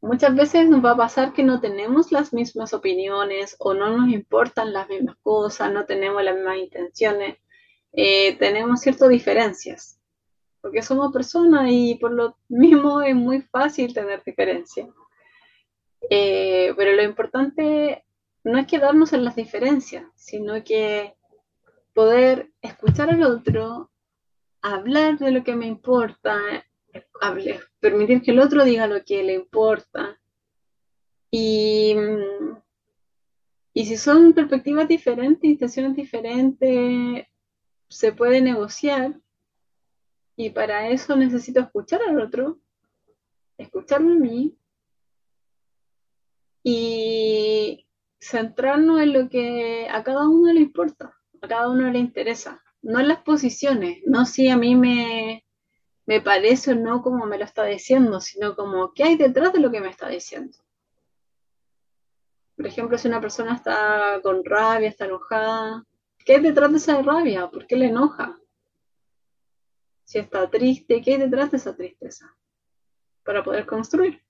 Muchas 0.00 0.34
veces 0.36 0.68
nos 0.68 0.84
va 0.84 0.90
a 0.90 0.96
pasar 0.96 1.32
que 1.32 1.42
no 1.42 1.60
tenemos 1.60 2.12
las 2.12 2.34
mismas 2.34 2.74
opiniones 2.74 3.56
o 3.58 3.72
no 3.72 3.96
nos 3.96 4.12
importan 4.12 4.72
las 4.72 4.86
mismas 4.88 5.16
cosas, 5.22 5.72
no 5.72 5.86
tenemos 5.86 6.22
las 6.22 6.34
mismas 6.34 6.58
intenciones, 6.58 7.38
eh, 7.92 8.36
tenemos 8.36 8.80
ciertas 8.80 9.08
diferencias. 9.08 9.98
porque 10.60 10.82
somos 10.82 11.12
personas 11.12 11.68
y 11.70 11.96
por 11.96 12.10
lo 12.10 12.38
mismo 12.48 13.02
es 13.02 13.14
muy 13.14 13.42
fácil 13.42 13.92
tener 13.92 14.22
diferencias. 14.24 14.88
Eh, 16.08 16.72
pero 16.76 16.92
lo 16.92 17.02
importante 17.02 18.04
no 18.44 18.58
es 18.58 18.66
quedarnos 18.66 19.12
en 19.12 19.24
las 19.24 19.36
diferencias, 19.36 20.06
sino 20.14 20.62
que 20.64 21.14
poder 21.94 22.52
escuchar 22.60 23.10
al 23.10 23.22
otro, 23.22 23.90
hablar 24.60 25.18
de 25.18 25.30
lo 25.30 25.44
que 25.44 25.56
me 25.56 25.66
importa, 25.66 26.38
permitir 27.80 28.22
que 28.22 28.32
el 28.32 28.40
otro 28.40 28.64
diga 28.64 28.86
lo 28.86 29.02
que 29.04 29.22
le 29.22 29.34
importa. 29.34 30.20
Y, 31.30 31.96
y 33.72 33.86
si 33.86 33.96
son 33.96 34.32
perspectivas 34.32 34.88
diferentes, 34.88 35.44
intenciones 35.44 35.96
diferentes, 35.96 37.26
se 37.88 38.12
puede 38.12 38.40
negociar. 38.40 39.20
Y 40.36 40.50
para 40.50 40.88
eso 40.88 41.16
necesito 41.16 41.60
escuchar 41.60 42.02
al 42.02 42.20
otro, 42.20 42.58
escucharme 43.56 44.12
a 44.12 44.18
mí 44.18 44.58
y 46.64 47.86
centrarnos 48.18 49.00
en 49.00 49.12
lo 49.12 49.28
que 49.28 49.86
a 49.90 50.02
cada 50.02 50.28
uno 50.28 50.52
le 50.52 50.60
importa, 50.60 51.14
a 51.44 51.48
cada 51.48 51.68
uno 51.68 51.90
le 51.90 51.98
interesa, 51.98 52.62
no 52.82 53.00
las 53.00 53.22
posiciones, 53.22 54.02
no 54.06 54.26
si 54.26 54.48
a 54.48 54.56
mí 54.56 54.76
me, 54.76 55.44
me 56.06 56.20
parece 56.20 56.72
o 56.72 56.74
no 56.74 57.02
como 57.02 57.26
me 57.26 57.38
lo 57.38 57.44
está 57.44 57.64
diciendo, 57.64 58.20
sino 58.20 58.54
como 58.56 58.92
qué 58.92 59.04
hay 59.04 59.16
detrás 59.16 59.52
de 59.52 59.60
lo 59.60 59.70
que 59.70 59.80
me 59.80 59.88
está 59.88 60.08
diciendo. 60.08 60.58
Por 62.56 62.66
ejemplo, 62.66 62.98
si 62.98 63.08
una 63.08 63.20
persona 63.20 63.54
está 63.54 64.20
con 64.22 64.44
rabia, 64.44 64.88
está 64.88 65.06
enojada, 65.06 65.84
¿qué 66.24 66.34
hay 66.34 66.40
detrás 66.40 66.70
de 66.70 66.78
esa 66.78 67.02
rabia? 67.02 67.48
¿Por 67.48 67.66
qué 67.66 67.76
le 67.76 67.86
enoja? 67.86 68.38
Si 70.04 70.18
está 70.18 70.48
triste, 70.50 71.00
¿qué 71.02 71.14
hay 71.14 71.18
detrás 71.18 71.50
de 71.50 71.56
esa 71.56 71.74
tristeza? 71.74 72.36
Para 73.24 73.42
poder 73.42 73.66
construir 73.66 74.22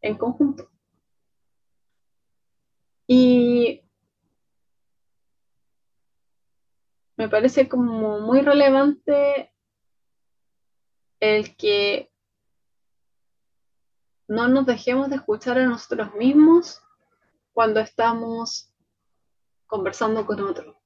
en 0.00 0.16
conjunto. 0.16 0.70
Y 3.06 3.37
me 7.18 7.28
parece 7.28 7.68
como 7.68 8.20
muy 8.20 8.40
relevante 8.42 9.52
el 11.18 11.56
que 11.56 12.12
no 14.28 14.46
nos 14.46 14.66
dejemos 14.66 15.10
de 15.10 15.16
escuchar 15.16 15.58
a 15.58 15.66
nosotros 15.66 16.14
mismos 16.14 16.80
cuando 17.52 17.80
estamos 17.80 18.72
conversando 19.66 20.24
con 20.24 20.40
otro. 20.42 20.80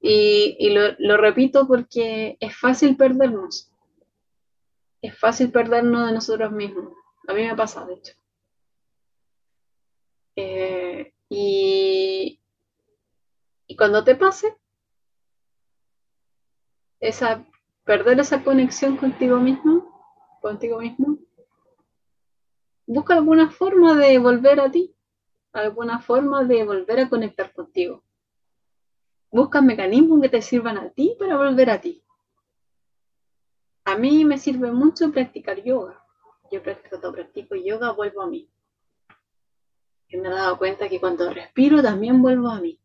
Y, 0.00 0.70
lo, 0.70 1.16
repito 1.16 1.66
porque 1.66 2.36
es 2.38 2.56
fácil 2.56 2.96
perdernos. 2.96 3.72
Es 5.02 5.18
fácil 5.18 5.50
perdernos 5.50 6.06
de 6.06 6.12
nosotros 6.12 6.52
mismos. 6.52 6.94
A 7.26 7.32
mí 7.34 7.44
me 7.44 7.56
pasa, 7.56 7.84
de 7.86 7.94
hecho. 7.94 8.12
Eh, 10.36 11.12
y 11.28 12.38
cuando 13.76 14.04
te 14.04 14.14
pase, 14.14 14.56
esa, 17.08 17.44
perder 17.84 18.20
esa 18.20 18.42
conexión 18.42 18.96
contigo 18.96 19.38
mismo, 19.38 20.38
contigo 20.40 20.78
mismo, 20.78 21.18
busca 22.86 23.14
alguna 23.14 23.50
forma 23.50 23.94
de 23.94 24.18
volver 24.18 24.60
a 24.60 24.70
ti, 24.70 24.94
alguna 25.52 26.00
forma 26.00 26.44
de 26.44 26.64
volver 26.64 27.00
a 27.00 27.08
conectar 27.08 27.52
contigo. 27.52 28.02
Busca 29.30 29.60
mecanismos 29.60 30.22
que 30.22 30.28
te 30.30 30.40
sirvan 30.40 30.78
a 30.78 30.90
ti 30.90 31.14
para 31.18 31.36
volver 31.36 31.68
a 31.68 31.80
ti. 31.80 32.02
A 33.84 33.98
mí 33.98 34.24
me 34.24 34.38
sirve 34.38 34.72
mucho 34.72 35.12
practicar 35.12 35.62
yoga. 35.62 36.02
Yo 36.50 36.62
practico, 36.62 37.12
practico 37.12 37.54
yoga, 37.54 37.92
vuelvo 37.92 38.22
a 38.22 38.28
mí. 38.28 38.48
Y 40.08 40.16
me 40.16 40.28
he 40.28 40.30
dado 40.30 40.56
cuenta 40.56 40.88
que 40.88 41.00
cuando 41.00 41.30
respiro 41.30 41.82
también 41.82 42.22
vuelvo 42.22 42.48
a 42.48 42.60
mí. 42.60 42.80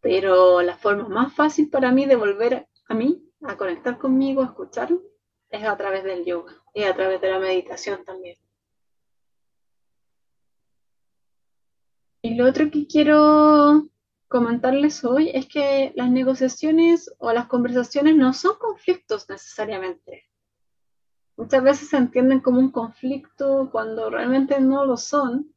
Pero 0.00 0.62
la 0.62 0.76
forma 0.76 1.08
más 1.08 1.34
fácil 1.34 1.68
para 1.68 1.90
mí 1.90 2.06
de 2.06 2.14
volver 2.14 2.68
a 2.88 2.94
mí, 2.94 3.22
a 3.42 3.56
conectar 3.56 3.98
conmigo, 3.98 4.42
a 4.42 4.46
escuchar, 4.46 4.90
es 5.50 5.64
a 5.64 5.76
través 5.76 6.04
del 6.04 6.24
yoga 6.24 6.52
y 6.74 6.84
a 6.84 6.94
través 6.94 7.20
de 7.20 7.30
la 7.30 7.38
meditación 7.38 8.04
también. 8.04 8.36
Y 12.22 12.34
lo 12.34 12.46
otro 12.46 12.70
que 12.70 12.86
quiero 12.86 13.88
comentarles 14.28 15.04
hoy 15.04 15.30
es 15.32 15.46
que 15.46 15.92
las 15.94 16.10
negociaciones 16.10 17.14
o 17.18 17.32
las 17.32 17.46
conversaciones 17.46 18.16
no 18.16 18.32
son 18.32 18.56
conflictos 18.58 19.28
necesariamente. 19.28 20.24
Muchas 21.36 21.62
veces 21.62 21.88
se 21.88 21.96
entienden 21.98 22.40
como 22.40 22.58
un 22.58 22.72
conflicto 22.72 23.68
cuando 23.70 24.10
realmente 24.10 24.58
no 24.60 24.84
lo 24.84 24.96
son, 24.96 25.54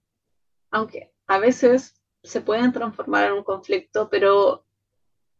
aunque 0.71 1.11
a 1.25 1.39
veces 1.39 1.95
se 2.21 2.41
pueden 2.41 2.73
transformar 2.73 3.27
en 3.27 3.33
un 3.33 3.43
conflicto, 3.43 4.09
pero 4.09 4.65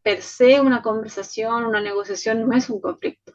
per 0.02 0.22
se 0.22 0.62
una 0.62 0.82
conversación, 0.82 1.66
una 1.66 1.82
negociación 1.82 2.48
no 2.48 2.56
es 2.56 2.70
un 2.70 2.80
conflicto. 2.80 3.34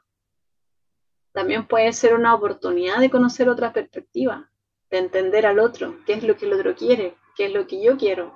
También 1.33 1.67
puede 1.67 1.93
ser 1.93 2.15
una 2.15 2.35
oportunidad 2.35 3.01
de 3.01 3.11
conocer 3.11 3.49
otra 3.49 3.73
perspectiva, 3.73 4.51
de 4.91 4.99
entender 4.99 5.47
al 5.47 5.59
otro, 5.59 5.97
qué 6.07 6.15
es 6.15 6.23
lo 6.23 6.37
que 6.37 6.47
el 6.47 6.55
otro 6.55 6.75
quiere, 6.75 7.17
qué 7.37 7.47
es 7.47 7.53
lo 7.53 7.67
que 7.67 7.83
yo 7.83 7.97
quiero. 7.97 8.33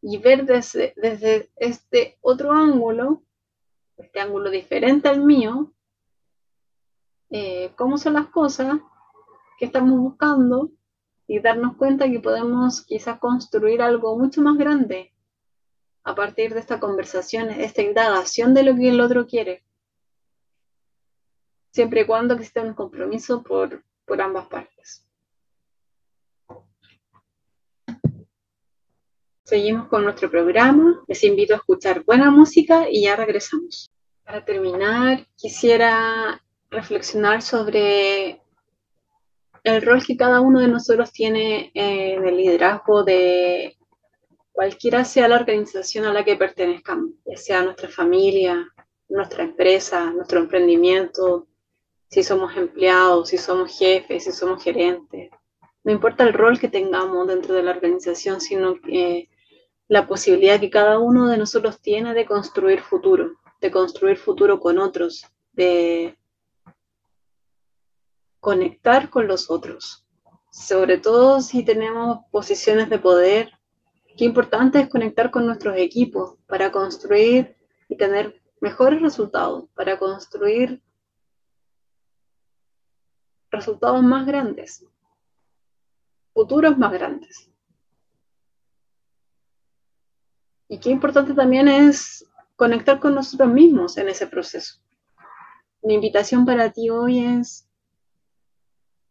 Y 0.00 0.18
ver 0.18 0.44
desde, 0.44 0.92
desde 0.96 1.50
este 1.56 2.18
otro 2.20 2.50
ángulo, 2.50 3.22
este 3.96 4.20
ángulo 4.20 4.50
diferente 4.50 5.08
al 5.08 5.24
mío, 5.24 5.72
eh, 7.30 7.72
cómo 7.76 7.96
son 7.96 8.14
las 8.14 8.26
cosas 8.26 8.80
que 9.58 9.66
estamos 9.66 9.98
buscando 9.98 10.70
y 11.28 11.38
darnos 11.38 11.76
cuenta 11.76 12.10
que 12.10 12.20
podemos 12.20 12.82
quizás 12.82 13.18
construir 13.20 13.80
algo 13.80 14.18
mucho 14.18 14.42
más 14.42 14.58
grande 14.58 15.12
a 16.04 16.14
partir 16.14 16.54
de 16.54 16.60
esta 16.60 16.80
conversación, 16.80 17.50
esta 17.50 17.82
indagación 17.82 18.54
de 18.54 18.64
lo 18.64 18.74
que 18.74 18.88
el 18.88 19.00
otro 19.00 19.26
quiere. 19.26 19.62
Siempre 21.70 22.02
y 22.02 22.06
cuando 22.06 22.34
exista 22.34 22.60
un 22.60 22.74
compromiso 22.74 23.42
por, 23.42 23.82
por 24.04 24.20
ambas 24.20 24.46
partes. 24.46 25.06
Seguimos 29.44 29.88
con 29.88 30.04
nuestro 30.04 30.30
programa. 30.30 31.02
Les 31.06 31.22
invito 31.24 31.54
a 31.54 31.58
escuchar 31.58 32.04
buena 32.04 32.30
música 32.30 32.88
y 32.90 33.02
ya 33.02 33.16
regresamos. 33.16 33.90
Para 34.24 34.44
terminar, 34.44 35.26
quisiera 35.36 36.42
reflexionar 36.70 37.42
sobre 37.42 38.40
el 39.64 39.82
rol 39.82 40.04
que 40.04 40.16
cada 40.16 40.40
uno 40.40 40.60
de 40.60 40.68
nosotros 40.68 41.12
tiene 41.12 41.70
en 41.74 42.26
el 42.26 42.36
liderazgo 42.36 43.04
de 43.04 43.76
cualquiera 44.52 45.04
sea 45.04 45.28
la 45.28 45.36
organización 45.36 46.04
a 46.04 46.12
la 46.12 46.24
que 46.24 46.36
pertenezcamos, 46.36 47.10
ya 47.24 47.36
sea 47.36 47.62
nuestra 47.62 47.88
familia, 47.88 48.68
nuestra 49.08 49.44
empresa, 49.44 50.10
nuestro 50.10 50.40
emprendimiento, 50.40 51.48
si 52.08 52.22
somos 52.22 52.56
empleados, 52.56 53.30
si 53.30 53.38
somos 53.38 53.76
jefes, 53.76 54.24
si 54.24 54.32
somos 54.32 54.62
gerentes. 54.62 55.30
No 55.84 55.92
importa 55.92 56.24
el 56.24 56.34
rol 56.34 56.60
que 56.60 56.68
tengamos 56.68 57.26
dentro 57.26 57.54
de 57.54 57.62
la 57.62 57.72
organización, 57.72 58.40
sino 58.40 58.76
la 59.88 60.06
posibilidad 60.06 60.60
que 60.60 60.70
cada 60.70 60.98
uno 60.98 61.28
de 61.28 61.38
nosotros 61.38 61.80
tiene 61.80 62.14
de 62.14 62.26
construir 62.26 62.80
futuro, 62.80 63.32
de 63.60 63.70
construir 63.70 64.16
futuro 64.16 64.60
con 64.60 64.78
otros, 64.78 65.26
de 65.52 66.16
conectar 68.40 69.08
con 69.08 69.26
los 69.26 69.50
otros, 69.50 70.04
sobre 70.50 70.98
todo 70.98 71.40
si 71.40 71.64
tenemos 71.64 72.18
posiciones 72.30 72.90
de 72.90 72.98
poder. 72.98 73.52
Qué 74.16 74.24
importante 74.24 74.80
es 74.80 74.88
conectar 74.88 75.30
con 75.30 75.46
nuestros 75.46 75.76
equipos 75.76 76.36
para 76.46 76.70
construir 76.70 77.56
y 77.88 77.96
tener 77.96 78.42
mejores 78.60 79.00
resultados, 79.00 79.68
para 79.74 79.98
construir 79.98 80.82
resultados 83.50 84.02
más 84.02 84.26
grandes, 84.26 84.86
futuros 86.32 86.78
más 86.78 86.92
grandes. 86.92 87.50
Y 90.68 90.78
qué 90.78 90.90
importante 90.90 91.34
también 91.34 91.68
es 91.68 92.26
conectar 92.56 93.00
con 93.00 93.14
nosotros 93.14 93.50
mismos 93.50 93.98
en 93.98 94.08
ese 94.08 94.26
proceso. 94.26 94.80
Mi 95.82 95.94
invitación 95.94 96.46
para 96.46 96.70
ti 96.70 96.88
hoy 96.90 97.18
es 97.18 97.68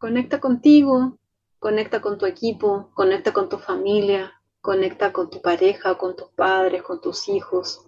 Conecta 0.01 0.39
contigo, 0.39 1.19
conecta 1.59 2.01
con 2.01 2.17
tu 2.17 2.25
equipo, 2.25 2.89
conecta 2.95 3.31
con 3.33 3.49
tu 3.49 3.59
familia, 3.59 4.40
conecta 4.61 5.11
con 5.11 5.29
tu 5.29 5.41
pareja, 5.41 5.97
con 5.97 6.15
tus 6.15 6.29
padres, 6.29 6.83
con 6.83 7.01
tus 7.01 7.27
hijos. 7.27 7.85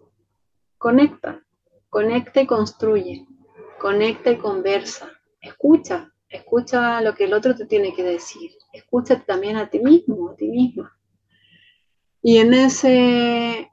Conecta, 0.78 1.46
conecta 1.90 2.42
y 2.42 2.48
construye, 2.48 3.28
conecta 3.80 4.32
y 4.32 4.38
conversa. 4.38 5.12
Escucha, 5.40 6.12
escucha 6.28 7.00
lo 7.02 7.14
que 7.14 7.26
el 7.26 7.34
otro 7.34 7.56
te 7.56 7.66
tiene 7.66 7.94
que 7.94 8.04
decir. 8.04 8.52
Escúchate 8.74 9.24
también 9.26 9.56
a 9.58 9.70
ti 9.70 9.80
mismo, 9.80 10.32
a 10.32 10.36
ti 10.36 10.48
misma. 10.48 10.98
Y 12.22 12.38
en 12.38 12.54
ese, 12.54 13.70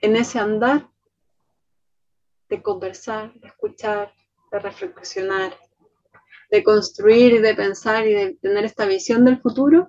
en 0.00 0.16
ese 0.16 0.38
andar, 0.38 0.90
de 2.48 2.62
conversar, 2.62 3.32
de 3.40 3.48
escuchar, 3.48 4.12
de 4.50 4.58
reflexionar, 4.58 5.52
de 6.50 6.64
construir 6.64 7.34
y 7.34 7.38
de 7.38 7.54
pensar 7.54 8.06
y 8.06 8.14
de 8.14 8.34
tener 8.36 8.64
esta 8.64 8.86
visión 8.86 9.24
del 9.24 9.40
futuro, 9.40 9.88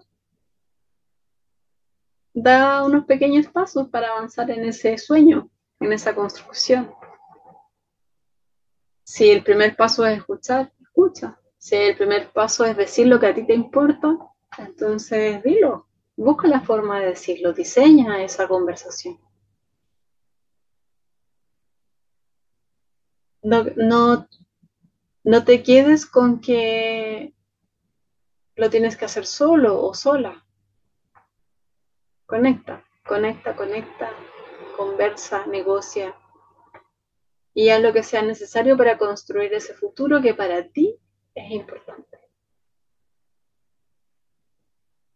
da 2.44 2.84
unos 2.84 3.06
pequeños 3.06 3.48
pasos 3.48 3.90
para 3.90 4.10
avanzar 4.10 4.50
en 4.52 4.66
ese 4.66 4.98
sueño, 4.98 5.50
en 5.80 5.94
esa 5.94 6.16
construcción. 6.16 6.94
Si 9.04 9.30
el 9.30 9.44
primer 9.44 9.76
paso 9.76 10.06
es 10.06 10.20
escuchar, 10.20 10.72
escucha. 10.80 11.40
Si 11.58 11.76
el 11.76 11.98
primer 11.98 12.32
paso 12.32 12.66
es 12.66 12.78
decir 12.78 13.08
lo 13.08 13.20
que 13.20 13.28
a 13.28 13.34
ti 13.34 13.46
te 13.46 13.54
importa, 13.54 14.18
entonces 14.58 15.44
dilo. 15.44 15.88
Busca 16.16 16.48
la 16.48 16.62
forma 16.62 17.00
de 17.00 17.08
decirlo, 17.08 17.54
diseña 17.54 18.24
esa 18.24 18.48
conversación. 18.48 19.20
No, 23.42 23.64
no, 23.78 24.28
no 25.24 25.44
te 25.44 25.64
quedes 25.64 26.06
con 26.06 26.42
que 26.42 27.34
lo 28.56 28.70
tienes 28.70 28.98
que 28.98 29.06
hacer 29.06 29.26
solo 29.26 29.82
o 29.82 29.94
sola. 29.94 30.46
Conecta, 32.30 32.86
conecta, 33.08 33.56
conecta, 33.56 34.14
conversa, 34.78 35.48
negocia 35.48 36.16
y 37.56 37.70
haz 37.70 37.82
lo 37.82 37.92
que 37.92 38.04
sea 38.04 38.22
necesario 38.22 38.78
para 38.78 39.00
construir 39.00 39.52
ese 39.52 39.74
futuro 39.74 40.22
que 40.22 40.36
para 40.36 40.70
ti 40.70 40.96
es 41.34 41.50
importante. 41.50 42.20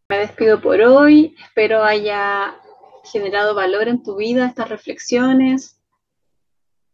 Me 0.09 0.17
despido 0.17 0.59
por 0.59 0.81
hoy, 0.81 1.35
espero 1.39 1.83
haya 1.83 2.59
generado 3.03 3.53
valor 3.53 3.89
en 3.89 4.01
tu 4.01 4.15
vida 4.15 4.47
estas 4.47 4.69
reflexiones. 4.69 5.79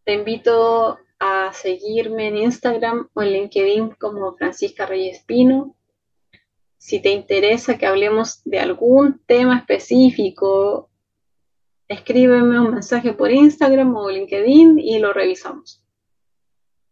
Te 0.04 0.16
invito 0.16 1.00
a 1.20 1.54
seguirme 1.54 2.28
en 2.28 2.36
Instagram 2.40 3.08
o 3.14 3.22
en 3.22 3.32
LinkedIn 3.32 3.92
como 3.92 4.36
Francisca 4.36 4.86
Reyes 4.86 5.24
Pino. 5.24 5.78
Si 6.80 7.02
te 7.02 7.12
interesa 7.12 7.78
que 7.78 7.86
hablemos 7.86 8.42
de 8.46 8.60
algún 8.60 9.20
tema 9.26 9.58
específico, 9.58 10.90
escríbeme 11.90 12.58
un 12.58 12.72
mensaje 12.72 13.12
por 13.12 13.32
Instagram 13.32 13.94
o 13.98 14.10
LinkedIn 14.10 14.80
y 14.80 14.98
lo 15.00 15.12
revisamos. 15.12 15.84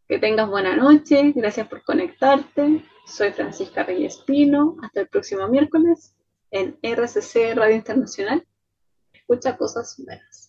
Que 0.05 0.19
tengas 0.19 0.49
buena 0.49 0.75
noche, 0.75 1.31
gracias 1.33 1.69
por 1.69 1.83
conectarte. 1.83 2.83
Soy 3.05 3.31
Francisca 3.31 3.83
Reyes 3.83 4.17
Pino. 4.17 4.75
Hasta 4.83 5.01
el 5.01 5.07
próximo 5.07 5.47
miércoles 5.47 6.13
en 6.51 6.77
RCC 6.81 7.55
Radio 7.55 7.77
Internacional. 7.77 8.45
Escucha 9.13 9.55
cosas 9.55 9.95
buenas. 10.05 10.46